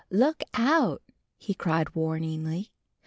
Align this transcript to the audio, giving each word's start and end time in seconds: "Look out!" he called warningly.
"Look 0.09 0.43
out!" 0.55 1.03
he 1.37 1.53
called 1.53 1.93
warningly. 1.93 2.71